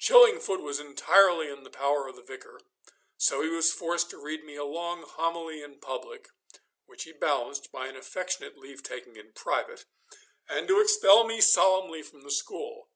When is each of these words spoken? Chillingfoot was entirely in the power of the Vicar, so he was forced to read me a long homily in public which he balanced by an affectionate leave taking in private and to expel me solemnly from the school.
Chillingfoot 0.00 0.62
was 0.62 0.80
entirely 0.80 1.50
in 1.50 1.62
the 1.62 1.68
power 1.68 2.08
of 2.08 2.16
the 2.16 2.22
Vicar, 2.22 2.58
so 3.18 3.42
he 3.42 3.50
was 3.50 3.70
forced 3.70 4.08
to 4.08 4.16
read 4.16 4.42
me 4.42 4.56
a 4.56 4.64
long 4.64 5.02
homily 5.02 5.62
in 5.62 5.78
public 5.78 6.30
which 6.86 7.02
he 7.04 7.12
balanced 7.12 7.70
by 7.70 7.86
an 7.88 7.94
affectionate 7.94 8.56
leave 8.56 8.82
taking 8.82 9.16
in 9.16 9.34
private 9.34 9.84
and 10.48 10.68
to 10.68 10.80
expel 10.80 11.24
me 11.24 11.38
solemnly 11.42 12.00
from 12.00 12.22
the 12.22 12.30
school. 12.30 12.88